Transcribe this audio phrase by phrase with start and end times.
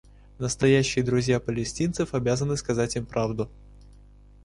[0.39, 3.51] Настоящие друзья палестинцев обязаны сказать им правду.